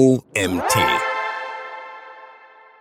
OMT. 0.00 0.76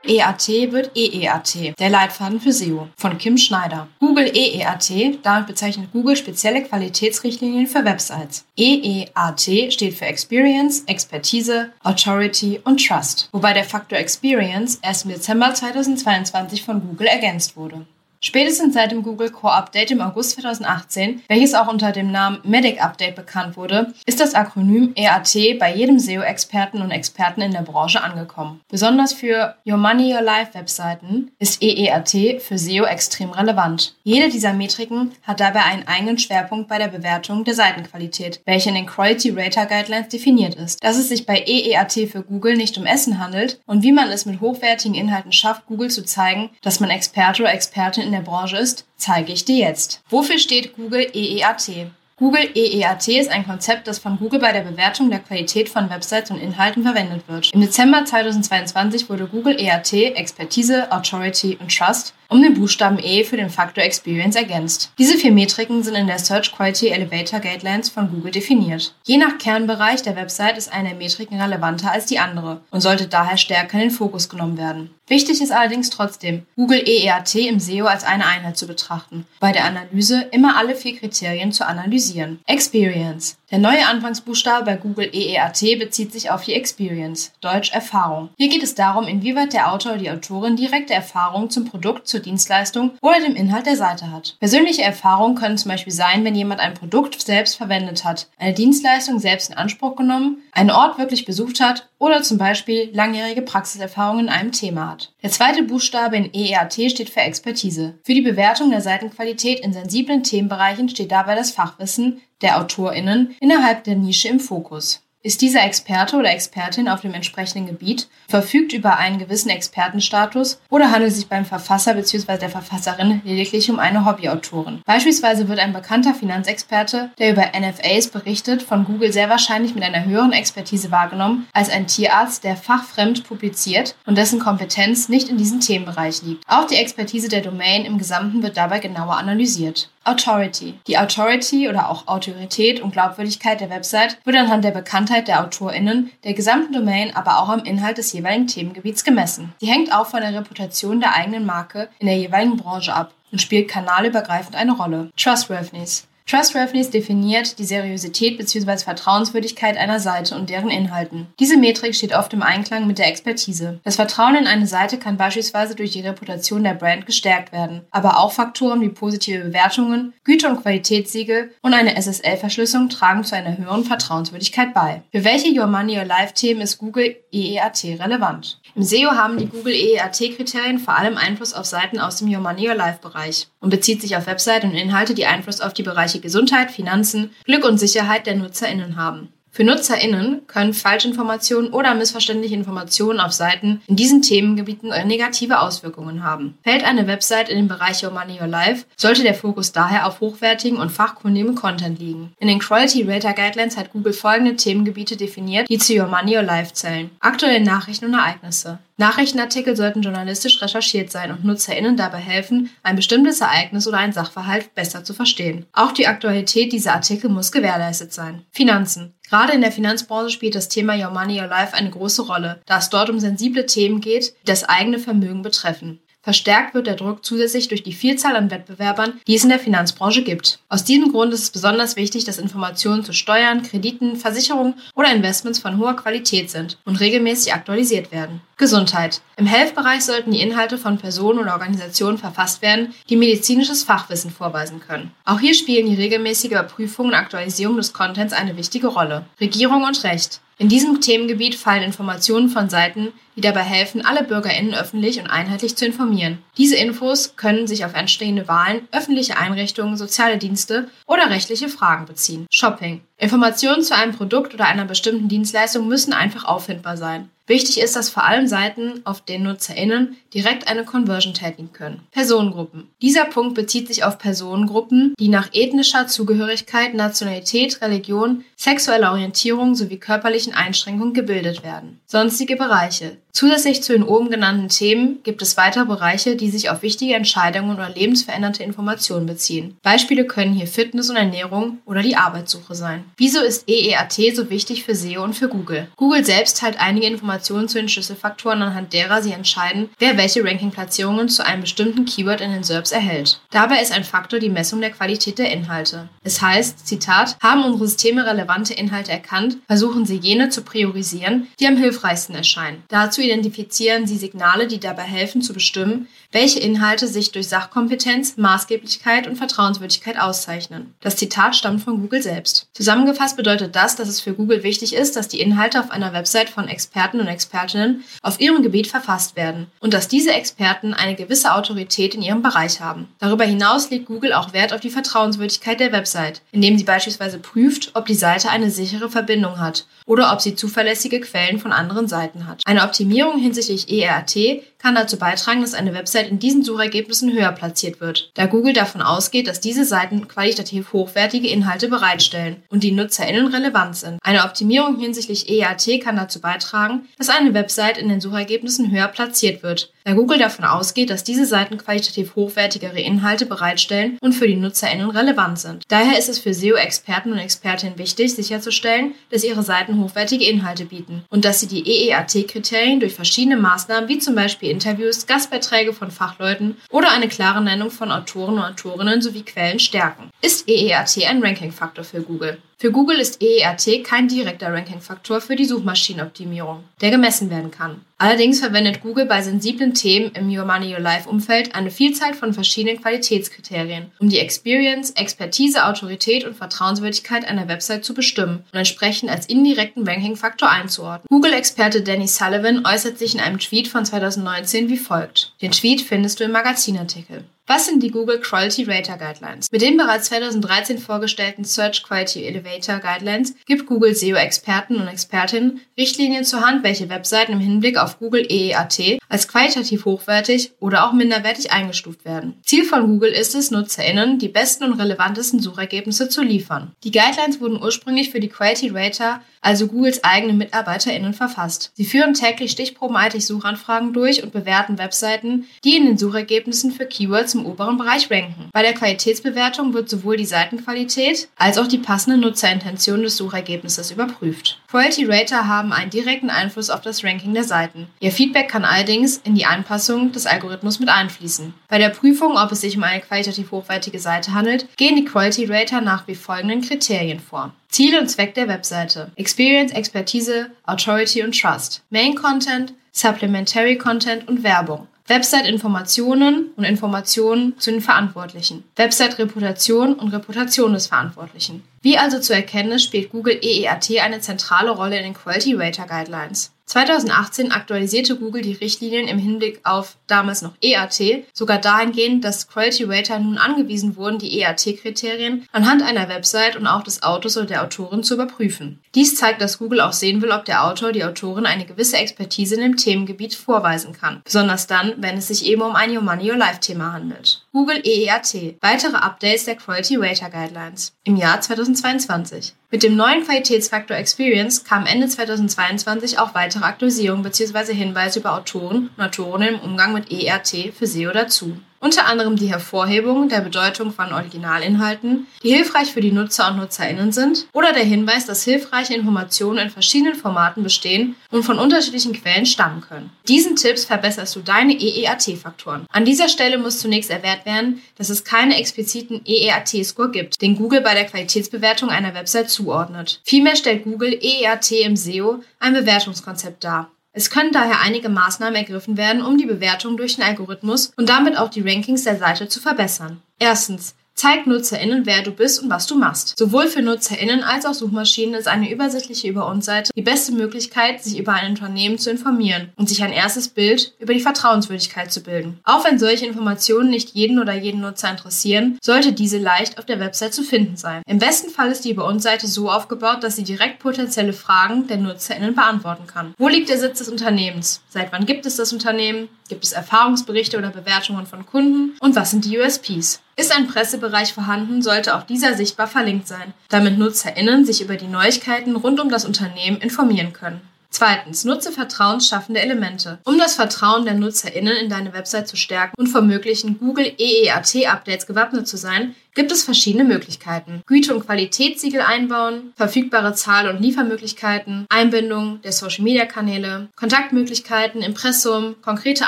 EAT 0.07 0.71
wird 0.71 0.95
EEAT, 0.95 1.77
der 1.77 1.89
Leitfaden 1.89 2.39
für 2.39 2.53
SEO, 2.53 2.87
von 2.95 3.17
Kim 3.17 3.37
Schneider. 3.37 3.89
Google 3.99 4.31
EEAT, 4.33 5.19
damit 5.21 5.47
bezeichnet 5.47 5.91
Google 5.91 6.15
spezielle 6.15 6.63
Qualitätsrichtlinien 6.63 7.67
für 7.67 7.83
Websites. 7.83 8.45
EEAT 8.55 9.73
steht 9.73 9.95
für 9.95 10.05
Experience, 10.05 10.83
Expertise, 10.85 11.71
Authority 11.83 12.61
und 12.63 12.87
Trust, 12.87 13.27
wobei 13.33 13.51
der 13.51 13.65
Faktor 13.65 13.99
Experience 13.99 14.79
erst 14.81 15.03
im 15.03 15.11
Dezember 15.11 15.53
2022 15.53 16.63
von 16.63 16.79
Google 16.79 17.07
ergänzt 17.07 17.57
wurde. 17.57 17.85
Spätestens 18.21 18.73
seit 18.73 18.91
dem 18.91 19.01
Google 19.01 19.29
Core 19.29 19.53
Update 19.53 19.91
im 19.91 20.01
August 20.01 20.41
2018, 20.41 21.21
welches 21.29 21.53
auch 21.53 21.71
unter 21.71 21.93
dem 21.93 22.11
Namen 22.11 22.39
Medic 22.43 22.83
Update 22.83 23.15
bekannt 23.15 23.55
wurde, 23.55 23.93
ist 24.05 24.19
das 24.19 24.35
Akronym 24.35 24.91
EAT 24.95 25.57
bei 25.57 25.73
jedem 25.73 25.99
SEO-Experten 25.99 26.81
und 26.81 26.91
Experten 26.91 27.39
in 27.39 27.53
der 27.53 27.61
Branche 27.61 28.03
angekommen. 28.03 28.59
Besonders 28.67 29.13
für 29.13 29.55
Your 29.65 29.77
Money 29.77 30.13
Your 30.13 30.21
Life 30.21 30.53
Webseiten 30.53 31.31
ist 31.39 31.63
EEAT 31.63 32.41
für 32.41 32.57
SEO 32.57 32.83
extrem 32.83 33.29
relevant. 33.29 33.95
Jede 34.03 34.27
dieser 34.27 34.51
Metriken 34.51 35.13
hat 35.23 35.39
dabei 35.39 35.63
einen 35.63 35.87
eigenen 35.87 36.17
Schwerpunkt 36.17 36.67
bei 36.67 36.77
der 36.77 36.89
Bewertung 36.89 37.45
der 37.45 37.53
Seitenqualität, 37.53 38.41
welche 38.43 38.67
in 38.67 38.75
den 38.75 38.85
Quality 38.85 39.29
Rater 39.29 39.65
Guidelines 39.65 40.09
definiert 40.09 40.55
ist. 40.55 40.83
Dass 40.83 40.97
es 40.97 41.07
sich 41.07 41.25
bei 41.25 41.45
EEAT 41.47 42.09
für 42.11 42.23
Google 42.23 42.57
nicht 42.57 42.77
um 42.77 42.85
Essen 42.85 43.17
handelt 43.17 43.61
und 43.65 43.81
wie 43.81 43.93
man 43.93 44.09
es 44.09 44.25
mit 44.25 44.41
hochwertigen 44.41 44.93
Inhalten 44.95 45.31
schafft, 45.31 45.67
Google 45.67 45.89
zu 45.89 46.03
zeigen, 46.03 46.49
dass 46.61 46.81
man 46.81 46.89
Experte 46.89 47.43
oder 47.43 47.53
Expertin 47.53 48.08
in 48.09 48.15
der 48.15 48.21
Branche 48.21 48.57
ist, 48.57 48.85
zeige 48.97 49.31
ich 49.31 49.45
dir 49.45 49.57
jetzt. 49.57 50.01
Wofür 50.09 50.39
steht 50.39 50.75
Google 50.75 51.07
EEAT? 51.13 51.91
Google 52.17 52.49
EEAT 52.53 53.07
ist 53.07 53.31
ein 53.31 53.45
Konzept, 53.45 53.87
das 53.87 53.99
von 53.99 54.17
Google 54.17 54.41
bei 54.41 54.51
der 54.51 54.61
Bewertung 54.61 55.09
der 55.09 55.19
Qualität 55.19 55.69
von 55.69 55.89
Websites 55.89 56.31
und 56.31 56.41
Inhalten 56.41 56.83
verwendet 56.83 57.21
wird. 57.27 57.53
Im 57.53 57.61
Dezember 57.61 58.03
2022 58.03 59.09
wurde 59.09 59.27
Google 59.27 59.57
EAT 59.57 59.93
Expertise, 59.93 60.91
Authority 60.91 61.57
und 61.61 61.73
Trust 61.73 62.13
um 62.29 62.41
den 62.43 62.53
Buchstaben 62.53 62.99
E 62.99 63.23
für 63.23 63.37
den 63.37 63.49
Faktor 63.49 63.83
Experience 63.83 64.35
ergänzt. 64.35 64.91
Diese 64.99 65.17
vier 65.17 65.31
Metriken 65.31 65.83
sind 65.83 65.95
in 65.95 66.07
der 66.07 66.19
Search 66.19 66.51
Quality 66.51 66.89
Elevator 66.89 67.39
Guidelines 67.39 67.89
von 67.89 68.11
Google 68.11 68.31
definiert. 68.31 68.93
Je 69.03 69.17
nach 69.17 69.37
Kernbereich 69.39 70.03
der 70.03 70.15
Website 70.15 70.57
ist 70.57 70.71
eine 70.71 70.89
der 70.89 70.97
Metriken 70.97 71.41
relevanter 71.41 71.91
als 71.91 72.05
die 72.05 72.19
andere 72.19 72.61
und 72.69 72.81
sollte 72.81 73.07
daher 73.07 73.37
stärker 73.37 73.73
in 73.73 73.89
den 73.89 73.91
Fokus 73.91 74.29
genommen 74.29 74.57
werden. 74.57 74.91
Wichtig 75.09 75.41
ist 75.41 75.51
allerdings 75.51 75.89
trotzdem, 75.89 76.45
Google 76.55 76.87
EEAT 76.87 77.33
im 77.33 77.59
SEO 77.59 77.87
als 77.87 78.03
eine 78.03 78.27
Einheit 78.27 78.57
zu 78.57 78.67
betrachten, 78.67 79.25
bei 79.39 79.51
der 79.51 79.65
Analyse 79.65 80.27
immer 80.31 80.55
alle 80.55 80.75
vier 80.75 80.95
Kriterien 80.97 81.51
zu 81.51 81.65
analysieren. 81.65 82.39
Experience. 82.45 83.35
Der 83.49 83.57
neue 83.57 83.87
Anfangsbuchstabe 83.87 84.65
bei 84.65 84.75
Google 84.75 85.09
EEAT 85.11 85.79
bezieht 85.79 86.13
sich 86.13 86.29
auf 86.29 86.43
die 86.43 86.53
Experience, 86.53 87.31
Deutsch 87.41 87.71
Erfahrung. 87.73 88.29
Hier 88.37 88.49
geht 88.49 88.61
es 88.61 88.75
darum, 88.75 89.07
inwieweit 89.07 89.53
der 89.53 89.73
Autor 89.73 89.93
oder 89.93 90.01
die 90.01 90.11
Autorin 90.11 90.55
direkte 90.55 90.93
Erfahrung 90.93 91.49
zum 91.49 91.65
Produkt, 91.65 92.07
zur 92.07 92.19
Dienstleistung 92.19 92.91
oder 93.01 93.19
dem 93.19 93.35
Inhalt 93.35 93.65
der 93.65 93.77
Seite 93.77 94.11
hat. 94.11 94.35
Persönliche 94.39 94.83
Erfahrungen 94.83 95.33
können 95.33 95.57
zum 95.57 95.71
Beispiel 95.71 95.93
sein, 95.93 96.23
wenn 96.23 96.35
jemand 96.35 96.61
ein 96.61 96.75
Produkt 96.75 97.19
selbst 97.19 97.55
verwendet 97.55 98.05
hat, 98.05 98.27
eine 98.37 98.53
Dienstleistung 98.53 99.17
selbst 99.17 99.49
in 99.49 99.57
Anspruch 99.57 99.95
genommen, 99.95 100.43
einen 100.51 100.69
Ort 100.69 100.99
wirklich 100.99 101.25
besucht 101.25 101.59
hat 101.59 101.89
oder 101.97 102.21
zum 102.21 102.37
Beispiel 102.37 102.91
langjährige 102.93 103.41
Praxiserfahrung 103.41 104.19
in 104.19 104.29
einem 104.29 104.51
Thema 104.51 104.91
hat. 104.91 104.98
Der 105.23 105.31
zweite 105.31 105.63
Buchstabe 105.63 106.17
in 106.17 106.33
EEAT 106.33 106.91
steht 106.91 107.09
für 107.09 107.21
Expertise. 107.21 107.99
Für 108.03 108.13
die 108.13 108.21
Bewertung 108.21 108.69
der 108.69 108.81
Seitenqualität 108.81 109.59
in 109.59 109.73
sensiblen 109.73 110.23
Themenbereichen 110.23 110.89
steht 110.89 111.11
dabei 111.11 111.35
das 111.35 111.51
Fachwissen 111.51 112.21
der 112.41 112.59
AutorInnen 112.59 113.35
innerhalb 113.39 113.83
der 113.83 113.95
Nische 113.95 114.27
im 114.27 114.39
Fokus. 114.39 115.01
Ist 115.21 115.41
dieser 115.41 115.65
Experte 115.65 116.15
oder 116.15 116.31
Expertin 116.31 116.87
auf 116.87 117.01
dem 117.01 117.13
entsprechenden 117.13 117.67
Gebiet, 117.67 118.07
verfügt 118.29 118.71
über 118.71 118.95
einen 118.95 119.19
gewissen 119.19 119.49
Expertenstatus 119.49 120.61
oder 120.69 120.91
handelt 120.91 121.11
es 121.11 121.17
sich 121.17 121.27
beim 121.27 121.43
Verfasser 121.43 121.93
bzw. 121.93 122.37
der 122.37 122.49
Verfasserin 122.49 123.19
lediglich 123.25 123.69
um 123.69 123.79
eine 123.79 124.05
Hobbyautorin? 124.05 124.81
Beispielsweise 124.85 125.49
wird 125.49 125.59
ein 125.59 125.73
bekannter 125.73 126.13
Finanzexperte, 126.13 127.09
der 127.19 127.31
über 127.31 127.47
NFAs 127.47 128.07
berichtet, 128.07 128.63
von 128.63 128.85
Google 128.85 129.11
sehr 129.11 129.29
wahrscheinlich 129.29 129.75
mit 129.75 129.83
einer 129.83 130.05
höheren 130.05 130.31
Expertise 130.31 130.89
wahrgenommen 130.89 131.49
als 131.51 131.69
ein 131.69 131.87
Tierarzt, 131.87 132.45
der 132.45 132.55
fachfremd 132.55 133.25
publiziert 133.25 133.97
und 134.05 134.17
dessen 134.17 134.39
Kompetenz 134.39 135.09
nicht 135.09 135.27
in 135.27 135.35
diesem 135.35 135.59
Themenbereich 135.59 136.21
liegt. 136.21 136.45
Auch 136.47 136.65
die 136.65 136.77
Expertise 136.77 137.27
der 137.27 137.41
Domain 137.41 137.83
im 137.83 137.97
Gesamten 137.97 138.41
wird 138.41 138.55
dabei 138.55 138.79
genauer 138.79 139.17
analysiert. 139.17 139.89
Authority. 140.09 140.73
Die 140.87 140.97
Authority 140.97 141.69
oder 141.69 141.87
auch 141.87 142.07
Autorität 142.07 142.81
und 142.81 142.93
Glaubwürdigkeit 142.93 143.61
der 143.61 143.69
Website 143.69 144.17
wird 144.25 144.35
anhand 144.35 144.63
der 144.63 144.71
Bekanntheit 144.71 145.27
der 145.27 145.43
AutorInnen, 145.43 146.09
der 146.23 146.33
gesamten 146.33 146.73
Domain, 146.73 147.15
aber 147.15 147.39
auch 147.39 147.49
am 147.49 147.63
Inhalt 147.63 147.99
des 147.99 148.11
jeweiligen 148.11 148.47
Themengebiets 148.47 149.03
gemessen. 149.03 149.53
Sie 149.59 149.67
hängt 149.67 149.93
auch 149.93 150.07
von 150.07 150.21
der 150.21 150.33
Reputation 150.33 150.99
der 150.99 151.13
eigenen 151.13 151.45
Marke 151.45 151.89
in 151.99 152.07
der 152.07 152.17
jeweiligen 152.17 152.57
Branche 152.57 152.91
ab 152.91 153.13
und 153.31 153.39
spielt 153.39 153.69
kanalübergreifend 153.69 154.55
eine 154.55 154.71
Rolle. 154.71 155.11
Trustworthiness. 155.15 156.07
Trustworthiness 156.29 156.91
definiert 156.91 157.57
die 157.57 157.65
Seriosität 157.65 158.37
bzw. 158.37 158.83
Vertrauenswürdigkeit 158.83 159.77
einer 159.77 159.99
Seite 159.99 160.35
und 160.35 160.51
deren 160.51 160.69
Inhalten. 160.69 161.25
Diese 161.39 161.57
Metrik 161.57 161.95
steht 161.95 162.13
oft 162.13 162.31
im 162.33 162.43
Einklang 162.43 162.85
mit 162.85 162.99
der 162.99 163.07
Expertise. 163.07 163.79
Das 163.83 163.95
Vertrauen 163.95 164.35
in 164.35 164.45
eine 164.45 164.67
Seite 164.67 164.99
kann 164.99 165.17
beispielsweise 165.17 165.73
durch 165.73 165.89
die 165.89 166.01
Reputation 166.01 166.63
der 166.63 166.75
Brand 166.75 167.07
gestärkt 167.07 167.51
werden, 167.51 167.81
aber 167.89 168.19
auch 168.19 168.31
Faktoren 168.31 168.79
wie 168.81 168.89
positive 168.89 169.43
Bewertungen, 169.43 170.13
Güte- 170.23 170.49
und 170.49 170.61
Qualitätssiegel 170.61 171.49
und 171.63 171.73
eine 171.73 171.99
SSL-Verschlüsselung 171.99 172.89
tragen 172.89 173.23
zu 173.23 173.35
einer 173.35 173.57
höheren 173.57 173.83
Vertrauenswürdigkeit 173.83 174.75
bei. 174.75 175.01
Für 175.11 175.23
welche 175.23 175.59
Your 175.59 175.65
Money 175.65 175.97
Your 175.97 176.05
Life 176.05 176.35
Themen 176.35 176.61
ist 176.61 176.77
Google 176.77 177.15
EEAT 177.31 177.99
relevant? 177.99 178.59
Im 178.75 178.83
SEO 178.83 179.11
haben 179.11 179.37
die 179.37 179.47
Google 179.47 179.73
EEAT-Kriterien 179.73 180.77
vor 180.77 180.95
allem 180.95 181.17
Einfluss 181.17 181.53
auf 181.53 181.65
Seiten 181.65 181.99
aus 181.99 182.17
dem 182.17 182.31
Your 182.31 182.39
Money 182.39 182.69
Your 182.69 182.75
Life-Bereich 182.75 183.47
und 183.59 183.71
bezieht 183.71 184.01
sich 184.01 184.15
auf 184.15 184.27
Webseiten 184.27 184.69
und 184.69 184.75
Inhalte, 184.75 185.15
die 185.15 185.25
Einfluss 185.25 185.59
auf 185.59 185.73
die 185.73 185.83
Bereiche 185.83 186.18
Gesundheit, 186.21 186.71
Finanzen, 186.71 187.31
Glück 187.45 187.65
und 187.65 187.79
Sicherheit 187.79 188.27
der 188.27 188.35
NutzerInnen 188.35 188.95
haben. 188.95 189.33
Für 189.51 189.63
NutzerInnen 189.63 190.47
können 190.47 190.73
Falschinformationen 190.73 191.73
oder 191.73 191.95
missverständliche 191.95 192.55
Informationen 192.55 193.19
auf 193.19 193.33
Seiten 193.33 193.81
in 193.87 193.95
diesen 193.95 194.21
Themengebieten 194.21 194.89
negative 195.07 195.59
Auswirkungen 195.59 196.23
haben. 196.23 196.57
Fällt 196.63 196.83
eine 196.83 197.07
Website 197.07 197.49
in 197.49 197.57
den 197.57 197.67
Bereich 197.67 198.03
Your 198.03 198.11
Money 198.11 198.39
Your 198.39 198.47
Life, 198.47 198.85
sollte 198.95 199.23
der 199.23 199.33
Fokus 199.33 199.71
daher 199.71 200.05
auf 200.05 200.19
hochwertigen 200.19 200.77
und 200.77 200.91
fachkundigem 200.91 201.55
Content 201.55 201.99
liegen. 201.99 202.33
In 202.39 202.47
den 202.47 202.59
Quality 202.59 203.03
Rater 203.03 203.33
Guidelines 203.33 203.75
hat 203.75 203.91
Google 203.91 204.13
folgende 204.13 204.55
Themengebiete 204.55 205.17
definiert, 205.17 205.67
die 205.67 205.77
zu 205.77 205.93
Your 205.93 206.07
Money 206.07 206.37
Your 206.37 206.43
Life 206.43 206.73
zählen. 206.73 207.09
Aktuelle 207.19 207.61
Nachrichten 207.61 208.05
und 208.05 208.13
Ereignisse. 208.13 208.79
Nachrichtenartikel 208.99 209.77
sollten 209.77 210.01
journalistisch 210.01 210.61
recherchiert 210.61 211.09
sein 211.09 211.31
und 211.31 211.45
NutzerInnen 211.45 211.95
dabei 211.95 212.17
helfen, 212.17 212.69
ein 212.83 212.97
bestimmtes 212.97 213.39
Ereignis 213.39 213.87
oder 213.87 213.97
ein 213.97 214.11
Sachverhalt 214.11 214.75
besser 214.75 215.05
zu 215.05 215.13
verstehen. 215.13 215.65
Auch 215.71 215.93
die 215.93 216.07
Aktualität 216.07 216.73
dieser 216.73 216.95
Artikel 216.95 217.29
muss 217.29 217.53
gewährleistet 217.53 218.11
sein. 218.11 218.43
Finanzen. 218.51 219.13
Gerade 219.29 219.53
in 219.53 219.61
der 219.61 219.71
Finanzbranche 219.71 220.31
spielt 220.31 220.55
das 220.55 220.69
Thema 220.69 220.95
Your 220.95 221.11
Money 221.11 221.39
Your 221.39 221.47
Life 221.47 221.75
eine 221.75 221.91
große 221.91 222.23
Rolle, 222.23 222.61
da 222.65 222.79
es 222.79 222.89
dort 222.89 223.11
um 223.11 223.19
sensible 223.19 223.67
Themen 223.67 224.01
geht, 224.01 224.33
die 224.41 224.45
das 224.45 224.63
eigene 224.63 224.97
Vermögen 224.97 225.43
betreffen. 225.43 225.99
Verstärkt 226.21 226.73
wird 226.73 226.85
der 226.85 226.95
Druck 226.95 227.23
zusätzlich 227.23 227.69
durch 227.69 227.81
die 227.81 227.93
Vielzahl 227.93 228.35
an 228.35 228.51
Wettbewerbern, 228.51 229.21
die 229.25 229.35
es 229.35 229.43
in 229.43 229.49
der 229.49 229.57
Finanzbranche 229.57 230.21
gibt. 230.21 230.59
Aus 230.67 230.83
diesem 230.83 231.13
Grund 231.13 231.33
ist 231.33 231.43
es 231.43 231.51
besonders 231.51 231.95
wichtig, 231.95 232.25
dass 232.25 232.37
Informationen 232.37 233.05
zu 233.05 233.13
Steuern, 233.13 233.63
Krediten, 233.63 234.17
Versicherungen 234.17 234.73
oder 234.95 235.13
Investments 235.13 235.59
von 235.59 235.77
hoher 235.77 235.95
Qualität 235.95 236.49
sind 236.49 236.77
und 236.83 236.99
regelmäßig 236.99 237.53
aktualisiert 237.53 238.11
werden. 238.11 238.41
Gesundheit. 238.57 239.21
Im 239.37 239.45
Health-Bereich 239.45 240.03
sollten 240.03 240.31
die 240.31 240.41
Inhalte 240.41 240.77
von 240.77 240.97
Personen 240.97 241.39
oder 241.39 241.53
Organisationen 241.53 242.17
verfasst 242.17 242.61
werden, 242.61 242.93
die 243.09 243.15
medizinisches 243.15 243.83
Fachwissen 243.83 244.31
vorweisen 244.31 244.81
können. 244.81 245.11
Auch 245.23 245.39
hier 245.39 245.53
spielen 245.53 245.89
die 245.89 245.95
regelmäßige 245.95 246.51
Überprüfung 246.51 247.07
und 247.07 247.13
Aktualisierung 247.13 247.77
des 247.77 247.93
Contents 247.93 248.33
eine 248.33 248.57
wichtige 248.57 248.87
Rolle. 248.87 249.23
Regierung 249.39 249.83
und 249.83 250.03
Recht. 250.03 250.41
In 250.61 250.67
diesem 250.67 250.99
Themengebiet 250.99 251.55
fallen 251.55 251.83
Informationen 251.83 252.49
von 252.49 252.69
Seiten, 252.69 253.13
die 253.37 253.41
dabei 253.41 253.61
helfen, 253.61 254.05
alle 254.05 254.25
BürgerInnen 254.25 254.73
öffentlich 254.73 255.17
und 255.21 255.27
einheitlich 255.27 255.77
zu 255.77 255.85
informieren. 255.85 256.39
Diese 256.57 256.75
Infos 256.75 257.37
können 257.37 257.65
sich 257.65 257.85
auf 257.85 257.95
anstehende 257.95 258.49
Wahlen, 258.49 258.85
öffentliche 258.91 259.37
Einrichtungen, 259.37 259.95
soziale 259.95 260.37
Dienste 260.37 260.89
oder 261.07 261.29
rechtliche 261.29 261.69
Fragen 261.69 262.05
beziehen. 262.05 262.45
Shopping. 262.51 262.99
Informationen 263.17 263.83
zu 263.83 263.95
einem 263.95 264.13
Produkt 264.13 264.53
oder 264.53 264.65
einer 264.65 264.83
bestimmten 264.83 265.29
Dienstleistung 265.29 265.87
müssen 265.87 266.11
einfach 266.11 266.43
auffindbar 266.43 266.97
sein. 266.97 267.29
Wichtig 267.49 267.79
ist, 267.79 267.95
dass 267.95 268.11
vor 268.11 268.25
allem 268.25 268.45
Seiten, 268.45 269.01
auf 269.05 269.21
denen 269.21 269.45
NutzerInnen 269.45 270.15
direkt 270.35 270.67
eine 270.67 270.85
Conversion 270.85 271.33
tätigen 271.33 271.73
können. 271.73 272.01
Personengruppen. 272.11 272.91
Dieser 273.01 273.25
Punkt 273.25 273.55
bezieht 273.55 273.87
sich 273.87 274.03
auf 274.03 274.19
Personengruppen, 274.19 275.15
die 275.19 275.29
nach 275.29 275.49
ethnischer 275.53 276.05
Zugehörigkeit, 276.05 276.93
Nationalität, 276.93 277.81
Religion, 277.81 278.45
sexueller 278.55 279.13
Orientierung 279.13 279.73
sowie 279.73 279.97
körperlichen 279.97 280.53
Einschränkungen 280.53 281.15
gebildet 281.15 281.63
werden. 281.63 281.98
Sonstige 282.11 282.55
Bereiche. 282.55 283.17
Zusätzlich 283.31 283.83
zu 283.83 283.93
den 283.93 284.01
oben 284.01 284.31
genannten 284.31 284.67
Themen 284.67 285.19
gibt 285.23 285.43
es 285.43 285.55
weitere 285.55 285.85
Bereiche, 285.85 286.35
die 286.35 286.49
sich 286.49 286.71
auf 286.71 286.81
wichtige 286.81 287.13
Entscheidungen 287.13 287.75
oder 287.75 287.87
lebensverändernde 287.87 288.63
Informationen 288.63 289.27
beziehen. 289.27 289.77
Beispiele 289.83 290.25
können 290.25 290.53
hier 290.53 290.65
Fitness 290.65 291.11
und 291.11 291.15
Ernährung 291.15 291.77
oder 291.85 292.01
die 292.01 292.15
Arbeitssuche 292.15 292.73
sein. 292.73 293.03
Wieso 293.17 293.41
ist 293.41 293.69
EEAT 293.69 294.35
so 294.35 294.49
wichtig 294.49 294.83
für 294.83 294.95
SEO 294.95 295.23
und 295.23 295.35
für 295.35 295.47
Google? 295.47 295.87
Google 295.95 296.25
selbst 296.25 296.57
teilt 296.57 296.81
einige 296.81 297.05
Informationen 297.05 297.67
zu 297.67 297.77
den 297.77 297.87
Schlüsselfaktoren, 297.87 298.63
anhand 298.63 298.93
derer 298.93 299.21
sie 299.21 299.31
entscheiden, 299.31 299.89
wer 299.99 300.17
welche 300.17 300.43
Rankingplatzierungen 300.43 301.29
zu 301.29 301.45
einem 301.45 301.61
bestimmten 301.61 302.05
Keyword 302.05 302.41
in 302.41 302.51
den 302.51 302.63
SERPs 302.63 302.91
erhält. 302.91 303.39
Dabei 303.51 303.81
ist 303.81 303.91
ein 303.91 304.03
Faktor 304.03 304.39
die 304.39 304.49
Messung 304.49 304.81
der 304.81 304.91
Qualität 304.91 305.37
der 305.37 305.51
Inhalte. 305.51 306.09
Es 306.23 306.41
heißt, 306.41 306.87
Zitat, 306.87 307.37
haben 307.39 307.63
unsere 307.63 307.87
Systeme 307.87 308.25
relevante 308.25 308.73
Inhalte 308.73 309.11
erkannt, 309.11 309.57
versuchen 309.67 310.05
sie 310.05 310.17
jene 310.17 310.49
zu 310.49 310.63
priorisieren, 310.63 311.47
die 311.59 311.67
am 311.67 311.77
hilfreichsten 311.77 311.98
erscheinen. 312.35 312.83
Dazu 312.87 313.21
identifizieren 313.21 314.07
sie 314.07 314.17
Signale, 314.17 314.67
die 314.67 314.79
dabei 314.79 315.03
helfen 315.03 315.41
zu 315.41 315.53
bestimmen, 315.53 316.07
welche 316.31 316.59
Inhalte 316.59 317.07
sich 317.07 317.31
durch 317.31 317.47
Sachkompetenz, 317.47 318.37
Maßgeblichkeit 318.37 319.27
und 319.27 319.35
Vertrauenswürdigkeit 319.35 320.19
auszeichnen. 320.19 320.93
Das 321.01 321.15
Zitat 321.15 321.55
stammt 321.55 321.81
von 321.81 322.01
Google 322.01 322.21
selbst. 322.21 322.67
Zusammengefasst 322.73 323.35
bedeutet 323.35 323.75
das, 323.75 323.95
dass 323.95 324.07
es 324.07 324.21
für 324.21 324.33
Google 324.33 324.63
wichtig 324.63 324.93
ist, 324.93 325.15
dass 325.15 325.27
die 325.27 325.41
Inhalte 325.41 325.79
auf 325.79 325.89
einer 325.89 326.13
Website 326.13 326.49
von 326.49 326.67
Experten 326.67 327.19
und 327.19 327.27
Expertinnen 327.27 328.03
auf 328.21 328.39
ihrem 328.39 328.61
Gebiet 328.61 328.87
verfasst 328.87 329.35
werden 329.35 329.67
und 329.79 329.93
dass 329.93 330.07
diese 330.07 330.31
Experten 330.31 330.93
eine 330.93 331.15
gewisse 331.15 331.53
Autorität 331.53 332.13
in 332.13 332.21
ihrem 332.21 332.43
Bereich 332.43 332.79
haben. 332.79 333.07
Darüber 333.17 333.45
hinaus 333.45 333.89
legt 333.89 334.05
Google 334.05 334.33
auch 334.33 334.53
Wert 334.53 334.71
auf 334.71 334.81
die 334.81 334.89
Vertrauenswürdigkeit 334.91 335.79
der 335.79 335.91
Website, 335.91 336.41
indem 336.51 336.77
sie 336.77 336.83
beispielsweise 336.83 337.39
prüft, 337.39 337.91
ob 337.95 338.05
die 338.05 338.13
Seite 338.13 338.49
eine 338.49 338.69
sichere 338.69 339.09
Verbindung 339.09 339.59
hat 339.59 339.87
oder 340.05 340.31
ob 340.31 340.41
sie 340.41 340.55
zuverlässige 340.55 341.21
Quellen 341.21 341.59
von 341.59 341.71
anderen 341.71 342.07
Seiten 342.07 342.45
hat. 342.45 342.61
Eine 342.65 342.83
Optimierung 342.83 343.39
hinsichtlich 343.39 343.91
ERT 343.91 344.63
kann 344.79 344.95
dazu 344.95 345.19
beitragen, 345.19 345.61
dass 345.61 345.73
eine 345.73 345.93
Website 345.93 346.29
in 346.29 346.39
diesen 346.39 346.63
Suchergebnissen 346.63 347.33
höher 347.33 347.51
platziert 347.51 347.99
wird, 348.01 348.31
da 348.33 348.45
Google 348.45 348.73
davon 348.73 349.01
ausgeht, 349.01 349.47
dass 349.47 349.59
diese 349.59 349.85
Seiten 349.85 350.27
qualitativ 350.27 350.93
hochwertige 350.93 351.49
Inhalte 351.49 351.89
bereitstellen 351.89 352.63
und 352.69 352.83
die 352.83 352.91
NutzerInnen 352.91 353.47
relevant 353.47 353.97
sind. 353.97 354.19
Eine 354.23 354.45
Optimierung 354.45 354.97
hinsichtlich 354.99 355.49
EAT 355.49 356.01
kann 356.01 356.15
dazu 356.15 356.39
beitragen, 356.39 357.07
dass 357.17 357.29
eine 357.29 357.53
Website 357.53 357.97
in 357.97 358.07
den 358.07 358.21
Suchergebnissen 358.21 358.89
höher 358.89 359.09
platziert 359.09 359.63
wird, 359.63 359.91
da 360.05 360.13
Google 360.13 360.39
davon 360.39 360.65
ausgeht, 360.65 361.09
dass 361.09 361.23
diese 361.23 361.45
Seiten 361.45 361.77
qualitativ 361.77 362.35
hochwertigere 362.35 362.99
Inhalte 362.99 363.45
bereitstellen 363.45 364.17
und 364.21 364.33
für 364.33 364.47
die 364.47 364.55
NutzerInnen 364.55 365.09
relevant 365.09 365.59
sind. 365.59 365.83
Daher 365.89 366.17
ist 366.17 366.29
es 366.29 366.39
für 366.39 366.53
SEO-Experten 366.53 367.31
und 367.31 367.37
Expertinnen 367.37 367.97
wichtig, 367.97 368.33
sicherzustellen, 368.33 369.13
dass 369.29 369.43
ihre 369.43 369.61
Seiten 369.61 370.01
hochwertige 370.01 370.45
Inhalte 370.45 370.85
bieten 370.85 371.25
und 371.29 371.45
dass 371.45 371.59
sie 371.59 371.67
die 371.67 371.85
EEAT-Kriterien 371.85 372.99
durch 372.99 373.13
verschiedene 373.13 373.57
Maßnahmen 373.57 374.09
wie 374.09 374.19
zum 374.19 374.35
Beispiel 374.35 374.68
Interviews, 374.69 375.27
Gastbeiträge 375.27 375.93
von 375.93 376.11
Fachleuten 376.11 376.77
oder 376.89 377.11
eine 377.11 377.27
klare 377.27 377.61
Nennung 377.61 377.91
von 377.91 378.11
Autoren 378.11 378.55
und 378.55 378.63
Autorinnen 378.63 379.21
sowie 379.21 379.43
Quellen 379.43 379.79
stärken. 379.79 380.29
Ist 380.41 380.67
EEAT 380.67 381.25
ein 381.27 381.43
Ranking-Faktor 381.43 382.03
für 382.03 382.21
Google? 382.21 382.61
Für 382.81 382.93
Google 382.93 383.19
ist 383.19 383.43
EEAT 383.43 384.05
kein 384.05 384.29
direkter 384.29 384.71
Ranking-Faktor 384.71 385.41
für 385.41 385.57
die 385.57 385.65
Suchmaschinenoptimierung, 385.65 386.85
der 387.01 387.11
gemessen 387.11 387.49
werden 387.49 387.71
kann. 387.71 388.05
Allerdings 388.17 388.61
verwendet 388.61 389.01
Google 389.01 389.25
bei 389.25 389.41
sensiblen 389.41 389.93
Themen 389.93 390.31
im 390.31 390.49
Your 390.49 390.63
Money 390.63 390.93
Your 390.93 391.01
Life 391.01 391.27
Umfeld 391.27 391.75
eine 391.75 391.91
Vielzahl 391.91 392.33
von 392.33 392.53
verschiedenen 392.53 393.01
Qualitätskriterien, 393.01 394.13
um 394.19 394.29
die 394.29 394.39
Experience, 394.39 395.11
Expertise, 395.11 395.85
Autorität 395.85 396.45
und 396.45 396.55
Vertrauenswürdigkeit 396.55 397.45
einer 397.45 397.67
Website 397.67 398.05
zu 398.05 398.13
bestimmen 398.13 398.63
und 398.71 398.77
entsprechend 398.77 399.29
als 399.29 399.47
indirekten 399.47 400.07
Ranking-Faktor 400.07 400.69
einzuordnen. 400.69 401.27
Google-Experte 401.27 402.01
Danny 402.01 402.29
Sullivan 402.29 402.85
äußert 402.85 403.17
sich 403.17 403.35
in 403.35 403.41
einem 403.41 403.59
Tweet 403.59 403.89
von 403.89 404.05
2019 404.05 404.87
wie 404.87 404.97
folgt. 404.97 405.53
Den 405.61 405.71
Tweet 405.71 405.99
findest 405.99 406.39
du 406.39 406.45
im 406.45 406.53
Magazinartikel. 406.53 407.43
Was 407.71 407.85
sind 407.85 408.01
die 408.01 408.09
Google 408.09 408.39
Quality 408.39 408.85
Rater 408.85 409.15
Guidelines? 409.15 409.71
Mit 409.71 409.83
den 409.83 409.95
bereits 409.95 410.29
2013 410.29 410.97
vorgestellten 410.97 411.63
Search 411.63 412.01
Quality 412.01 412.43
Elevator 412.45 412.97
Guidelines 412.97 413.53
gibt 413.67 413.85
Google 413.85 414.15
SEO-Experten 414.15 414.95
und 414.95 415.07
Expertinnen 415.07 415.79
Richtlinien 415.95 416.45
zur 416.45 416.65
Hand, 416.65 416.83
welche 416.83 417.09
Webseiten 417.09 417.51
im 417.51 417.59
Hinblick 417.59 417.99
auf 417.99 418.17
Google 418.17 418.43
EEAT 418.49 419.19
als 419.29 419.47
qualitativ 419.47 420.05
hochwertig 420.05 420.71
oder 420.79 421.07
auch 421.07 421.13
minderwertig 421.13 421.71
eingestuft 421.71 422.25
werden. 422.25 422.55
Ziel 422.63 422.85
von 422.85 423.05
Google 423.05 423.33
ist 423.33 423.53
es, 423.53 423.69
NutzerInnen 423.69 424.39
die 424.39 424.49
besten 424.49 424.85
und 424.85 424.93
relevantesten 424.93 425.59
Suchergebnisse 425.59 426.27
zu 426.27 426.41
liefern. 426.41 426.93
Die 427.03 427.11
Guidelines 427.11 427.61
wurden 427.61 427.79
ursprünglich 427.79 428.31
für 428.31 428.39
die 428.39 428.49
Quality 428.49 428.89
Rater 428.89 429.41
also 429.61 429.87
Googles 429.87 430.23
eigene 430.23 430.53
MitarbeiterInnen 430.53 431.33
verfasst. 431.33 431.91
Sie 431.93 432.05
führen 432.05 432.33
täglich 432.33 432.71
stichprobenartig 432.71 433.45
Suchanfragen 433.45 434.13
durch 434.13 434.43
und 434.43 434.53
bewerten 434.53 434.97
Webseiten, 434.97 435.65
die 435.83 435.97
in 435.97 436.05
den 436.05 436.17
Suchergebnissen 436.17 436.91
für 436.91 437.05
Keywords 437.05 437.55
im 437.59 437.65
oberen 437.65 437.97
Bereich 437.97 438.29
ranken. 438.31 438.69
Bei 438.73 438.81
der 438.81 438.93
Qualitätsbewertung 438.93 439.93
wird 439.93 440.09
sowohl 440.09 440.37
die 440.37 440.45
Seitenqualität 440.45 441.49
als 441.57 441.77
auch 441.77 441.87
die 441.87 441.97
passende 441.97 442.37
Nutzerintention 442.37 443.21
des 443.21 443.37
Suchergebnisses 443.37 444.11
überprüft. 444.11 444.79
Quality 444.89 445.25
Rater 445.25 445.67
haben 445.67 445.93
einen 445.93 446.09
direkten 446.09 446.49
Einfluss 446.49 446.89
auf 446.89 447.01
das 447.01 447.23
Ranking 447.23 447.53
der 447.53 447.63
Seiten. 447.63 448.07
Ihr 448.19 448.31
Feedback 448.31 448.69
kann 448.69 448.85
allerdings 448.85 449.37
in 449.37 449.55
die 449.55 449.65
Anpassung 449.65 450.31
des 450.31 450.45
Algorithmus 450.45 450.99
mit 450.99 451.09
einfließen. 451.09 451.73
Bei 451.87 451.97
der 451.97 452.09
Prüfung, 452.09 452.57
ob 452.57 452.71
es 452.71 452.81
sich 452.81 452.97
um 452.97 453.03
eine 453.03 453.21
qualitativ 453.21 453.71
hochwertige 453.71 454.19
Seite 454.19 454.53
handelt, 454.53 454.87
gehen 454.97 455.15
die 455.15 455.25
Quality 455.25 455.65
Rater 455.65 456.01
nach 456.01 456.27
wie 456.27 456.35
folgenden 456.35 456.81
Kriterien 456.81 457.39
vor. 457.39 457.73
Ziel 457.89 458.17
und 458.17 458.29
Zweck 458.29 458.53
der 458.53 458.67
Webseite. 458.67 459.31
Experience, 459.35 459.91
Expertise, 459.91 460.69
Authority 460.85 461.43
und 461.43 461.59
Trust. 461.59 462.03
Main 462.09 462.35
Content, 462.35 462.93
Supplementary 463.11 463.97
Content 463.97 464.47
und 464.47 464.63
Werbung. 464.63 465.07
Website-Informationen 465.29 466.71
und 466.75 466.83
Informationen 466.83 467.77
zu 467.77 467.91
den 467.91 468.01
Verantwortlichen. 468.01 468.83
Website-Reputation 468.95 470.15
und 470.15 470.29
Reputation 470.29 470.93
des 470.93 471.07
Verantwortlichen. 471.07 471.83
Wie 472.01 472.17
also 472.17 472.39
zu 472.39 472.53
erkennen 472.53 472.93
ist, 472.93 473.03
spielt 473.03 473.31
Google 473.31 473.59
EEAT 473.61 474.19
eine 474.19 474.39
zentrale 474.39 474.91
Rolle 474.91 475.17
in 475.17 475.23
den 475.23 475.33
Quality 475.33 475.75
Rater 475.75 476.05
Guidelines. 476.05 476.71
2018 476.89 477.71
aktualisierte 477.71 478.35
Google 478.35 478.63
die 478.63 478.73
Richtlinien 478.73 479.27
im 479.27 479.37
Hinblick 479.37 479.79
auf 479.83 480.17
damals 480.25 480.63
noch 480.63 480.73
EAT, 480.81 481.45
sogar 481.53 481.77
dahingehend, 481.77 482.43
dass 482.43 482.67
Quality 482.67 483.03
Rater 483.03 483.37
nun 483.37 483.59
angewiesen 483.59 484.15
wurden, 484.15 484.39
die 484.39 484.59
EAT-Kriterien 484.59 485.67
anhand 485.71 486.01
einer 486.01 486.29
Website 486.29 486.75
und 486.75 486.87
auch 486.87 487.03
des 487.03 487.21
Autors 487.21 487.57
oder 487.57 487.67
der 487.67 487.83
Autorin 487.83 488.23
zu 488.23 488.33
überprüfen. 488.33 488.99
Dies 489.13 489.35
zeigt, 489.35 489.61
dass 489.61 489.77
Google 489.77 490.01
auch 490.01 490.13
sehen 490.13 490.41
will, 490.41 490.51
ob 490.51 490.65
der 490.65 490.83
Autor, 490.83 491.11
die 491.11 491.23
Autorin 491.23 491.67
eine 491.67 491.85
gewisse 491.85 492.17
Expertise 492.17 492.73
in 492.75 492.81
dem 492.81 492.97
Themengebiet 492.97 493.53
vorweisen 493.53 494.13
kann, 494.13 494.41
besonders 494.43 494.87
dann, 494.87 495.13
wenn 495.17 495.37
es 495.37 495.49
sich 495.49 495.67
eben 495.67 495.83
um 495.83 495.95
ein 495.95 496.15
Your 496.15 496.23
Money 496.23 496.49
Your 496.49 496.57
Life 496.57 496.79
Thema 496.79 497.13
handelt. 497.13 497.67
Google 497.71 498.01
EEAT. 498.03 498.77
Weitere 498.81 499.17
Updates 499.17 499.65
der 499.65 499.75
Quality 499.75 500.15
Rater 500.15 500.49
Guidelines 500.49 501.13
im 501.23 501.35
Jahr 501.35 501.61
2022. 501.93 502.73
Mit 502.91 503.03
dem 503.03 503.15
neuen 503.15 503.43
Qualitätsfaktor 503.43 504.17
Experience 504.17 504.83
kamen 504.83 505.05
Ende 505.05 505.27
2022 505.27 506.39
auch 506.39 506.55
weitere 506.55 506.85
Aktualisierungen 506.85 507.43
bzw. 507.43 507.93
Hinweise 507.93 508.39
über 508.39 508.55
Autoren 508.55 509.11
und 509.15 509.23
Autorinnen 509.23 509.75
im 509.75 509.81
Umgang 509.81 510.11
mit 510.11 510.31
ERT 510.31 510.91
für 510.97 511.05
SEO 511.05 511.31
dazu. 511.31 511.77
Unter 512.01 512.27
anderem 512.27 512.55
die 512.55 512.69
Hervorhebung 512.69 513.49
der 513.49 513.59
Bedeutung 513.59 514.13
von 514.13 514.31
Originalinhalten, 514.31 515.47
die 515.63 515.73
hilfreich 515.73 516.13
für 516.13 516.21
die 516.21 516.31
Nutzer 516.31 516.69
und 516.69 516.77
Nutzerinnen 516.77 517.33
sind, 517.33 517.67
oder 517.73 517.91
der 517.91 518.05
Hinweis, 518.05 518.45
dass 518.45 518.63
hilfreiche 518.63 519.15
Informationen 519.15 519.79
in 519.79 519.89
verschiedenen 519.89 520.35
Formaten 520.35 520.81
bestehen 520.81 521.35
und 521.51 521.63
von 521.63 521.77
unterschiedlichen 521.77 522.31
Quellen 522.31 522.65
stammen 522.65 523.01
können. 523.01 523.31
Diesen 523.49 523.75
Tipps 523.75 524.05
verbesserst 524.05 524.55
du 524.55 524.61
deine 524.61 524.93
EEAT-Faktoren. 524.93 526.05
An 526.09 526.23
dieser 526.23 526.47
Stelle 526.47 526.77
muss 526.77 526.99
zunächst 526.99 527.31
erwähnt 527.31 527.65
werden, 527.65 528.01
dass 528.17 528.29
es 528.29 528.45
keine 528.45 528.77
expliziten 528.77 529.41
EEAT-Score 529.45 530.31
gibt, 530.31 530.61
den 530.61 530.77
Google 530.77 531.01
bei 531.01 531.13
der 531.13 531.25
Qualitätsbewertung 531.25 532.09
einer 532.09 532.33
Website 532.33 532.69
zuordnet. 532.79 533.41
Vielmehr 533.43 533.75
stellt 533.75 534.03
Google 534.03 534.33
EEAT 534.33 534.91
im 534.91 535.15
SEO 535.15 535.61
ein 535.79 535.93
Bewertungskonzept 535.93 536.83
dar. 536.83 537.11
Es 537.31 537.49
können 537.49 537.71
daher 537.71 538.01
einige 538.01 538.29
Maßnahmen 538.29 538.75
ergriffen 538.75 539.15
werden, 539.15 539.43
um 539.43 539.57
die 539.57 539.65
Bewertung 539.65 540.17
durch 540.17 540.35
den 540.35 540.43
Algorithmus 540.43 541.11
und 541.15 541.29
damit 541.29 541.57
auch 541.57 541.69
die 541.69 541.81
Rankings 541.81 542.23
der 542.23 542.37
Seite 542.37 542.67
zu 542.67 542.79
verbessern. 542.79 543.41
Erstens. 543.59 544.15
Zeigt 544.39 544.67
NutzerInnen, 544.67 545.25
wer 545.25 545.41
du 545.41 545.51
bist 545.51 545.83
und 545.83 545.89
was 545.89 546.07
du 546.07 546.15
machst. 546.15 546.57
Sowohl 546.57 546.87
für 546.87 547.01
NutzerInnen 547.01 547.61
als 547.61 547.85
auch 547.85 547.93
Suchmaschinen 547.93 548.55
ist 548.55 548.69
eine 548.69 548.89
übersichtliche 548.89 549.49
Über 549.49 549.67
uns 549.67 549.85
Seite 549.85 550.13
die 550.15 550.21
beste 550.21 550.53
Möglichkeit, 550.53 551.21
sich 551.21 551.37
über 551.37 551.51
ein 551.51 551.71
Unternehmen 551.71 552.17
zu 552.17 552.31
informieren 552.31 552.87
und 552.95 553.09
sich 553.09 553.21
ein 553.21 553.33
erstes 553.33 553.67
Bild 553.67 554.13
über 554.17 554.33
die 554.33 554.39
Vertrauenswürdigkeit 554.39 555.29
zu 555.29 555.43
bilden. 555.43 555.81
Auch 555.83 556.05
wenn 556.05 556.19
solche 556.19 556.45
Informationen 556.45 557.09
nicht 557.09 557.31
jeden 557.31 557.59
oder 557.59 557.73
jeden 557.73 557.99
Nutzer 557.99 558.31
interessieren, 558.31 558.97
sollte 559.01 559.33
diese 559.33 559.57
leicht 559.57 559.97
auf 559.97 560.05
der 560.05 560.21
Website 560.21 560.53
zu 560.53 560.63
finden 560.63 560.95
sein. 560.95 561.21
Im 561.27 561.39
besten 561.39 561.69
Fall 561.69 561.91
ist 561.91 562.05
die 562.05 562.11
Über 562.11 562.25
uns 562.25 562.43
Seite 562.43 562.67
so 562.67 562.89
aufgebaut, 562.89 563.43
dass 563.43 563.57
sie 563.57 563.65
direkt 563.65 563.99
potenzielle 563.99 564.53
Fragen 564.53 565.07
der 565.07 565.17
NutzerInnen 565.17 565.75
beantworten 565.75 566.27
kann. 566.27 566.53
Wo 566.57 566.69
liegt 566.69 566.87
der 566.87 566.97
Sitz 566.97 567.17
des 567.17 567.27
Unternehmens? 567.27 567.99
Seit 568.07 568.31
wann 568.31 568.45
gibt 568.45 568.65
es 568.65 568.77
das 568.77 568.93
Unternehmen? 568.93 569.49
Gibt 569.69 569.85
es 569.85 569.91
Erfahrungsberichte 569.91 570.79
oder 570.79 570.89
Bewertungen 570.89 571.45
von 571.45 571.63
Kunden? 571.63 572.17
Und 572.19 572.35
was 572.35 572.49
sind 572.49 572.65
die 572.65 572.79
USPs? 572.79 573.39
Ist 573.55 573.71
ein 573.71 573.87
Pressebereich 573.87 574.51
vorhanden, 574.51 575.03
sollte 575.03 575.35
auch 575.35 575.43
dieser 575.43 575.75
sichtbar 575.75 576.07
verlinkt 576.07 576.47
sein, 576.47 576.73
damit 576.89 577.19
NutzerInnen 577.19 577.85
sich 577.85 578.01
über 578.01 578.15
die 578.15 578.27
Neuigkeiten 578.27 578.95
rund 578.95 579.19
um 579.19 579.29
das 579.29 579.45
Unternehmen 579.45 579.97
informieren 579.97 580.53
können. 580.53 580.81
Zweitens, 581.11 581.65
nutze 581.65 581.91
vertrauensschaffende 581.91 582.81
Elemente. 582.81 583.39
Um 583.43 583.57
das 583.57 583.75
Vertrauen 583.75 584.25
der 584.25 584.35
NutzerInnen 584.35 584.95
in 584.95 585.09
deine 585.09 585.33
Website 585.33 585.67
zu 585.67 585.75
stärken 585.75 586.13
und 586.17 586.27
vor 586.27 586.41
möglichen 586.41 586.99
Google 586.99 587.33
EEAT-Updates 587.37 588.45
gewappnet 588.45 588.87
zu 588.87 588.95
sein, 588.95 589.35
gibt 589.53 589.71
es 589.71 589.83
verschiedene 589.83 590.23
Möglichkeiten. 590.23 591.01
Güte- 591.05 591.33
und 591.33 591.45
Qualitätssiegel 591.45 592.21
einbauen, 592.21 592.93
verfügbare 592.95 593.53
Zahl- 593.53 593.89
und 593.89 594.01
Liefermöglichkeiten, 594.01 595.05
Einbindung 595.09 595.81
der 595.83 595.91
Social-Media-Kanäle, 595.91 597.09
Kontaktmöglichkeiten, 597.15 598.21
Impressum, 598.21 598.95
konkrete 599.01 599.47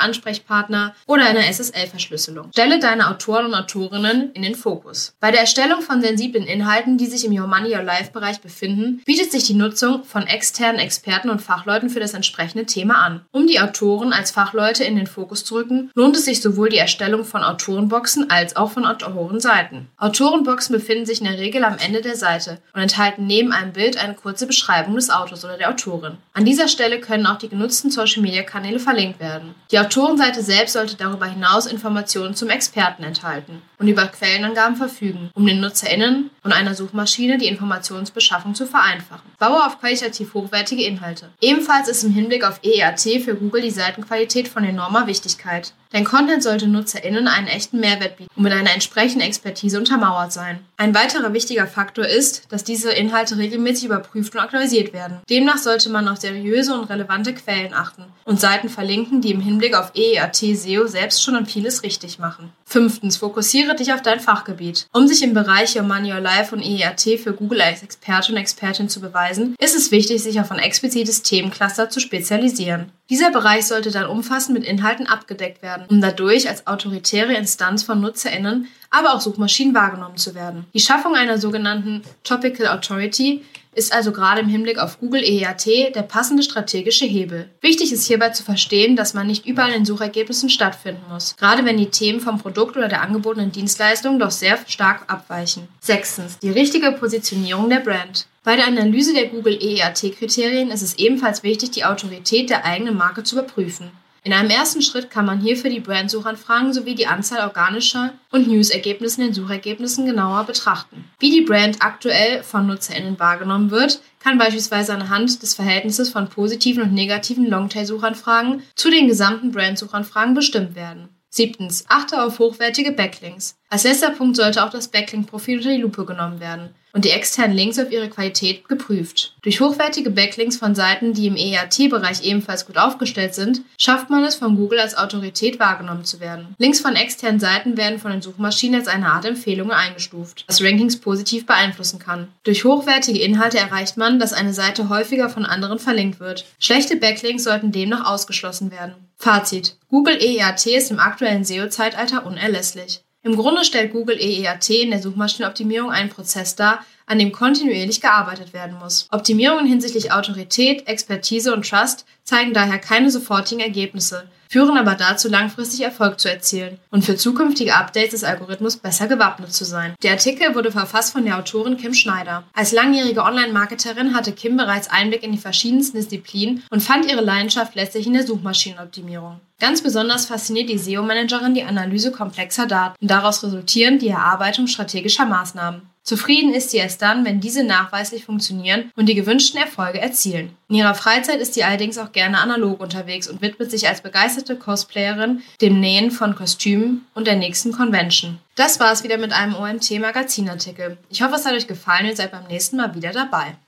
Ansprechpartner 0.00 0.94
oder 1.06 1.24
eine 1.24 1.46
SSL-Verschlüsselung. 1.46 2.50
Stelle 2.52 2.78
deine 2.78 3.08
Autoren 3.08 3.46
und 3.46 3.54
Autorinnen 3.54 4.32
in 4.32 4.42
den 4.42 4.54
Fokus. 4.54 5.14
Bei 5.20 5.30
der 5.30 5.40
Erstellung 5.40 5.80
von 5.80 6.02
sensiblen 6.02 6.46
Inhalten, 6.46 6.98
die 6.98 7.06
sich 7.06 7.24
im 7.24 7.32
Your 7.32 7.46
Money 7.46 7.74
Your 7.74 7.82
Life-Bereich 7.82 8.40
befinden, 8.40 9.02
bietet 9.04 9.32
sich 9.32 9.44
die 9.44 9.54
Nutzung 9.54 10.04
von 10.04 10.26
externen 10.26 10.80
Experten 10.80 11.30
und 11.30 11.40
Fachleuten 11.40 11.90
für 11.90 12.00
das 12.00 12.14
entsprechende 12.14 12.66
Thema 12.66 12.94
an. 13.04 13.22
Um 13.30 13.46
die 13.46 13.60
Autoren 13.60 14.12
als 14.12 14.30
Fachleute 14.30 14.84
in 14.84 14.96
den 14.96 15.06
Fokus 15.06 15.44
zu 15.44 15.54
rücken, 15.54 15.90
lohnt 15.94 16.16
es 16.16 16.24
sich 16.24 16.40
sowohl 16.40 16.68
die 16.68 16.78
Erstellung 16.78 17.24
von 17.24 17.42
Autorenboxen 17.42 18.30
als 18.30 18.56
auch 18.56 18.72
von 18.72 18.84
Autorenseiten. 18.84 19.88
Autorenboxen 20.02 20.74
befinden 20.74 21.06
sich 21.06 21.20
in 21.20 21.28
der 21.28 21.38
Regel 21.38 21.62
am 21.62 21.78
Ende 21.78 22.00
der 22.00 22.16
Seite 22.16 22.58
und 22.74 22.80
enthalten 22.80 23.24
neben 23.24 23.52
einem 23.52 23.72
Bild 23.72 23.96
eine 24.02 24.14
kurze 24.14 24.48
Beschreibung 24.48 24.96
des 24.96 25.10
Autors 25.10 25.44
oder 25.44 25.56
der 25.56 25.70
Autorin. 25.70 26.18
An 26.32 26.44
dieser 26.44 26.66
Stelle 26.66 26.98
können 26.98 27.24
auch 27.24 27.38
die 27.38 27.48
genutzten 27.48 27.88
Social-Media-Kanäle 27.88 28.80
verlinkt 28.80 29.20
werden. 29.20 29.54
Die 29.70 29.78
Autorenseite 29.78 30.42
selbst 30.42 30.72
sollte 30.72 30.96
darüber 30.96 31.26
hinaus 31.26 31.66
Informationen 31.66 32.34
zum 32.34 32.50
Experten 32.50 33.04
enthalten 33.04 33.62
und 33.78 33.86
über 33.86 34.06
Quellenangaben 34.06 34.74
verfügen, 34.74 35.30
um 35.34 35.46
den 35.46 35.60
NutzerInnen 35.60 36.30
und 36.42 36.52
einer 36.52 36.74
Suchmaschine 36.74 37.38
die 37.38 37.46
Informationsbeschaffung 37.46 38.56
zu 38.56 38.66
vereinfachen. 38.66 39.30
Baue 39.38 39.64
auf 39.64 39.78
qualitativ 39.78 40.34
hochwertige 40.34 40.82
Inhalte. 40.82 41.28
Ebenfalls 41.40 41.86
ist 41.86 42.02
im 42.02 42.10
Hinblick 42.10 42.42
auf 42.42 42.58
EEAT 42.64 43.22
für 43.22 43.36
Google 43.36 43.62
die 43.62 43.70
Seitenqualität 43.70 44.48
von 44.48 44.64
enormer 44.64 45.06
Wichtigkeit. 45.06 45.74
Dein 45.92 46.04
Content 46.04 46.42
sollte 46.42 46.66
NutzerInnen 46.66 47.28
einen 47.28 47.48
echten 47.48 47.78
Mehrwert 47.78 48.16
bieten 48.16 48.30
und 48.34 48.44
mit 48.44 48.52
einer 48.52 48.72
entsprechenden 48.72 49.26
Expertise 49.26 49.78
untermauert 49.78 50.32
sein. 50.32 50.60
Ein 50.78 50.94
weiterer 50.94 51.34
wichtiger 51.34 51.66
Faktor 51.66 52.06
ist, 52.06 52.50
dass 52.50 52.64
diese 52.64 52.90
Inhalte 52.90 53.36
regelmäßig 53.36 53.84
überprüft 53.84 54.34
und 54.34 54.40
aktualisiert 54.40 54.94
werden. 54.94 55.20
Demnach 55.28 55.58
sollte 55.58 55.90
man 55.90 56.08
auf 56.08 56.18
seriöse 56.18 56.74
und 56.74 56.88
relevante 56.88 57.34
Quellen 57.34 57.74
achten 57.74 58.04
und 58.24 58.40
Seiten 58.40 58.70
verlinken, 58.70 59.20
die 59.20 59.32
im 59.32 59.40
Hinblick 59.40 59.76
auf 59.76 59.92
EEAT 59.94 60.34
SEO 60.34 60.86
selbst 60.86 61.22
schon 61.22 61.44
vieles 61.44 61.82
richtig 61.82 62.18
machen. 62.18 62.52
Fünftens, 62.64 63.18
fokussiere 63.18 63.74
dich 63.74 63.92
auf 63.92 64.00
dein 64.00 64.18
Fachgebiet. 64.18 64.86
Um 64.92 65.06
sich 65.06 65.22
im 65.22 65.34
Bereich 65.34 65.76
Your 65.76 65.82
Money 65.82 66.10
Your 66.12 66.20
Life 66.20 66.54
und 66.54 66.62
EEAT 66.62 67.20
für 67.22 67.34
Google 67.34 67.60
als 67.60 67.82
Experte 67.82 68.32
und 68.32 68.38
Expertin 68.38 68.88
zu 68.88 69.00
beweisen, 69.00 69.54
ist 69.58 69.76
es 69.76 69.90
wichtig, 69.90 70.22
sich 70.22 70.40
auf 70.40 70.50
ein 70.50 70.58
explizites 70.58 71.22
Themencluster 71.22 71.90
zu 71.90 72.00
spezialisieren. 72.00 72.90
Dieser 73.10 73.30
Bereich 73.30 73.66
sollte 73.66 73.90
dann 73.90 74.06
umfassend 74.06 74.58
mit 74.58 74.66
Inhalten 74.66 75.06
abgedeckt 75.06 75.60
werden, 75.60 75.81
um 75.88 76.00
dadurch 76.00 76.48
als 76.48 76.66
autoritäre 76.66 77.34
Instanz 77.34 77.82
von 77.82 78.00
NutzerInnen, 78.00 78.68
aber 78.90 79.14
auch 79.14 79.20
Suchmaschinen 79.20 79.74
wahrgenommen 79.74 80.16
zu 80.16 80.34
werden. 80.34 80.66
Die 80.74 80.80
Schaffung 80.80 81.14
einer 81.14 81.38
sogenannten 81.38 82.02
Topical 82.24 82.68
Authority 82.68 83.42
ist 83.74 83.92
also 83.92 84.12
gerade 84.12 84.42
im 84.42 84.48
Hinblick 84.48 84.78
auf 84.78 85.00
Google 85.00 85.22
EAT 85.22 85.94
der 85.94 86.02
passende 86.02 86.42
strategische 86.42 87.06
Hebel. 87.06 87.48
Wichtig 87.62 87.92
ist 87.92 88.06
hierbei 88.06 88.28
zu 88.30 88.42
verstehen, 88.42 88.96
dass 88.96 89.14
man 89.14 89.26
nicht 89.26 89.46
überall 89.46 89.72
in 89.72 89.86
Suchergebnissen 89.86 90.50
stattfinden 90.50 91.02
muss, 91.10 91.36
gerade 91.36 91.64
wenn 91.64 91.78
die 91.78 91.90
Themen 91.90 92.20
vom 92.20 92.38
Produkt 92.38 92.76
oder 92.76 92.88
der 92.88 93.00
angebotenen 93.00 93.50
Dienstleistung 93.50 94.18
doch 94.18 94.30
sehr 94.30 94.58
stark 94.66 95.10
abweichen. 95.10 95.68
Sechstens, 95.80 96.38
die 96.38 96.50
richtige 96.50 96.92
Positionierung 96.92 97.70
der 97.70 97.80
Brand. 97.80 98.26
Bei 98.44 98.56
der 98.56 98.66
Analyse 98.66 99.14
der 99.14 99.28
Google 99.28 99.58
EAT-Kriterien 99.62 100.70
ist 100.70 100.82
es 100.82 100.98
ebenfalls 100.98 101.42
wichtig, 101.42 101.70
die 101.70 101.84
Autorität 101.84 102.50
der 102.50 102.64
eigenen 102.64 102.96
Marke 102.96 103.22
zu 103.22 103.36
überprüfen. 103.36 103.92
In 104.24 104.32
einem 104.32 104.50
ersten 104.50 104.82
Schritt 104.82 105.10
kann 105.10 105.26
man 105.26 105.40
hierfür 105.40 105.68
die 105.68 105.80
Brandsuchanfragen 105.80 106.72
sowie 106.72 106.94
die 106.94 107.08
Anzahl 107.08 107.44
organischer 107.44 108.12
und 108.30 108.46
News-Ergebnisse 108.46 109.20
in 109.20 109.28
den 109.28 109.34
Suchergebnissen 109.34 110.06
genauer 110.06 110.44
betrachten. 110.44 111.04
Wie 111.18 111.32
die 111.32 111.40
Brand 111.40 111.78
aktuell 111.80 112.44
von 112.44 112.68
NutzerInnen 112.68 113.18
wahrgenommen 113.18 113.72
wird, 113.72 114.00
kann 114.20 114.38
beispielsweise 114.38 114.94
anhand 114.94 115.42
des 115.42 115.54
Verhältnisses 115.54 116.10
von 116.10 116.28
positiven 116.28 116.84
und 116.84 116.92
negativen 116.92 117.50
Longtail-Suchanfragen 117.50 118.62
zu 118.76 118.90
den 118.90 119.08
gesamten 119.08 119.50
Brand-Suchanfragen 119.50 120.34
bestimmt 120.34 120.76
werden. 120.76 121.08
Siebtens, 121.28 121.86
achte 121.88 122.22
auf 122.22 122.38
hochwertige 122.38 122.92
Backlinks. 122.92 123.56
Als 123.70 123.82
letzter 123.82 124.10
Punkt 124.10 124.36
sollte 124.36 124.64
auch 124.64 124.70
das 124.70 124.88
Backlink-Profil 124.88 125.56
unter 125.56 125.70
die 125.70 125.80
Lupe 125.80 126.04
genommen 126.04 126.38
werden 126.38 126.74
und 126.92 127.04
die 127.04 127.10
externen 127.10 127.56
Links 127.56 127.78
auf 127.78 127.90
ihre 127.90 128.08
Qualität 128.08 128.68
geprüft. 128.68 129.34
Durch 129.42 129.60
hochwertige 129.60 130.10
Backlinks 130.10 130.56
von 130.56 130.74
Seiten, 130.74 131.14
die 131.14 131.26
im 131.26 131.36
EAT-Bereich 131.36 132.22
ebenfalls 132.24 132.66
gut 132.66 132.76
aufgestellt 132.76 133.34
sind, 133.34 133.62
schafft 133.78 134.10
man 134.10 134.24
es, 134.24 134.34
von 134.34 134.56
Google 134.56 134.80
als 134.80 134.96
Autorität 134.96 135.58
wahrgenommen 135.58 136.04
zu 136.04 136.20
werden. 136.20 136.54
Links 136.58 136.80
von 136.80 136.94
externen 136.94 137.40
Seiten 137.40 137.76
werden 137.76 137.98
von 137.98 138.12
den 138.12 138.22
Suchmaschinen 138.22 138.80
als 138.80 138.88
eine 138.88 139.06
Art 139.06 139.24
Empfehlung 139.24 139.70
eingestuft, 139.70 140.44
was 140.46 140.62
Rankings 140.62 141.00
positiv 141.00 141.46
beeinflussen 141.46 141.98
kann. 141.98 142.28
Durch 142.44 142.64
hochwertige 142.64 143.20
Inhalte 143.20 143.58
erreicht 143.58 143.96
man, 143.96 144.18
dass 144.18 144.32
eine 144.32 144.52
Seite 144.52 144.88
häufiger 144.88 145.28
von 145.28 145.46
anderen 145.46 145.78
verlinkt 145.78 146.20
wird. 146.20 146.44
Schlechte 146.58 146.96
Backlinks 146.96 147.44
sollten 147.44 147.72
demnach 147.72 148.10
ausgeschlossen 148.10 148.70
werden. 148.70 148.94
Fazit. 149.16 149.76
Google 149.88 150.18
EAT 150.20 150.66
ist 150.66 150.90
im 150.90 150.98
aktuellen 150.98 151.44
SEO-Zeitalter 151.44 152.26
unerlässlich. 152.26 153.02
Im 153.24 153.36
Grunde 153.36 153.64
stellt 153.64 153.92
Google 153.92 154.18
EEAT 154.18 154.68
in 154.70 154.90
der 154.90 155.00
Suchmaschinenoptimierung 155.00 155.90
einen 155.90 156.10
Prozess 156.10 156.56
dar, 156.56 156.84
an 157.06 157.18
dem 157.18 157.32
kontinuierlich 157.32 158.00
gearbeitet 158.00 158.52
werden 158.52 158.78
muss. 158.78 159.08
Optimierungen 159.10 159.66
hinsichtlich 159.66 160.12
Autorität, 160.12 160.86
Expertise 160.88 161.52
und 161.52 161.68
Trust 161.68 162.04
zeigen 162.24 162.54
daher 162.54 162.78
keine 162.78 163.10
sofortigen 163.10 163.60
Ergebnisse, 163.60 164.24
führen 164.48 164.76
aber 164.76 164.94
dazu, 164.94 165.28
langfristig 165.28 165.80
Erfolg 165.80 166.20
zu 166.20 166.30
erzielen 166.30 166.78
und 166.90 167.04
für 167.04 167.16
zukünftige 167.16 167.74
Updates 167.74 168.10
des 168.10 168.24
Algorithmus 168.24 168.76
besser 168.76 169.06
gewappnet 169.06 169.52
zu 169.52 169.64
sein. 169.64 169.94
Der 170.02 170.12
Artikel 170.12 170.54
wurde 170.54 170.70
verfasst 170.70 171.12
von 171.12 171.24
der 171.24 171.38
Autorin 171.38 171.78
Kim 171.78 171.94
Schneider. 171.94 172.44
Als 172.52 172.72
langjährige 172.72 173.22
Online-Marketerin 173.22 174.14
hatte 174.14 174.32
Kim 174.32 174.58
bereits 174.58 174.90
Einblick 174.90 175.22
in 175.22 175.32
die 175.32 175.38
verschiedensten 175.38 175.96
Disziplinen 175.96 176.62
und 176.70 176.82
fand 176.82 177.10
ihre 177.10 177.22
Leidenschaft 177.22 177.74
letztlich 177.74 178.06
in 178.06 178.12
der 178.12 178.26
Suchmaschinenoptimierung. 178.26 179.40
Ganz 179.58 179.80
besonders 179.82 180.26
fasziniert 180.26 180.68
die 180.68 180.78
SEO-Managerin 180.78 181.54
die 181.54 181.62
Analyse 181.62 182.12
komplexer 182.12 182.66
Daten 182.66 182.96
und 183.00 183.10
daraus 183.10 183.42
resultierend 183.42 184.02
die 184.02 184.08
Erarbeitung 184.08 184.66
strategischer 184.66 185.24
Maßnahmen. 185.24 185.91
Zufrieden 186.04 186.52
ist 186.52 186.70
sie 186.70 186.78
erst 186.78 187.00
dann, 187.00 187.24
wenn 187.24 187.40
diese 187.40 187.62
nachweislich 187.62 188.24
funktionieren 188.24 188.90
und 188.96 189.06
die 189.06 189.14
gewünschten 189.14 189.60
Erfolge 189.60 190.00
erzielen. 190.00 190.56
In 190.68 190.76
ihrer 190.76 190.94
Freizeit 190.94 191.40
ist 191.40 191.54
sie 191.54 191.62
allerdings 191.62 191.96
auch 191.96 192.10
gerne 192.10 192.38
analog 192.38 192.80
unterwegs 192.80 193.28
und 193.28 193.40
widmet 193.40 193.70
sich 193.70 193.88
als 193.88 194.00
begeisterte 194.00 194.56
Cosplayerin 194.56 195.42
dem 195.60 195.78
Nähen 195.78 196.10
von 196.10 196.34
Kostümen 196.34 197.06
und 197.14 197.26
der 197.26 197.36
nächsten 197.36 197.72
Convention. 197.72 198.38
Das 198.56 198.80
war 198.80 198.92
es 198.92 199.04
wieder 199.04 199.16
mit 199.16 199.32
einem 199.32 199.54
OMT 199.54 199.98
Magazinartikel. 200.00 200.98
Ich 201.08 201.22
hoffe, 201.22 201.36
es 201.36 201.46
hat 201.46 201.54
euch 201.54 201.68
gefallen 201.68 202.10
und 202.10 202.16
seid 202.16 202.32
beim 202.32 202.46
nächsten 202.48 202.76
Mal 202.76 202.94
wieder 202.94 203.12
dabei. 203.12 203.56